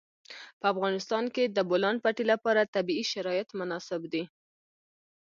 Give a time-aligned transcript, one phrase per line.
[0.59, 4.23] په افغانستان کې د د بولان پټي لپاره طبیعي شرایط مناسب دي.